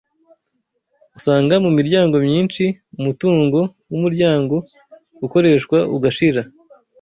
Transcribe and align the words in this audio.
Usanga 1.17 1.53
mu 1.65 1.71
miryango 1.77 2.15
myinshi 2.27 2.63
umutungo 2.99 3.59
w’umuryango 3.91 4.55
ukoreshwa 5.25 5.77
ugashira 5.95 6.41